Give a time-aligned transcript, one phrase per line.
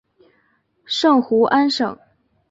[0.83, 1.95] 圣胡安省。